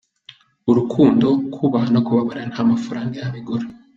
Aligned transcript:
Urukundo, 0.69 1.27
kubaha 1.53 1.87
no 1.93 2.01
kubabarira 2.05 2.49
nta 2.51 2.61
mafaranga 2.71 3.13
yabigura. 3.21 3.65